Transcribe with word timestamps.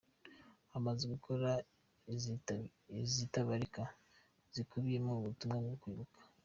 Amaze 0.77 1.03
gukora 1.13 1.49
izitabarika 3.03 3.83
zikubiyemo 4.53 5.11
ubutumwa 5.15 5.57
bwo 5.65 5.75
kwibuka. 5.81 6.19